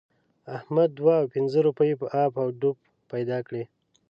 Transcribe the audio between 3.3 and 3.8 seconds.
کړې.